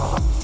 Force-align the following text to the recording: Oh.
Oh. 0.00 0.37